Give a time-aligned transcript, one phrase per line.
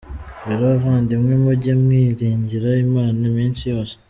[0.45, 3.93] Rero bavandimwe, mujye mwiringira Imana iminsi yose!